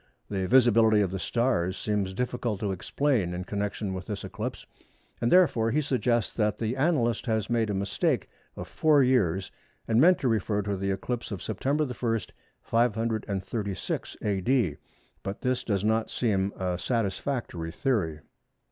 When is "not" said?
15.83-16.09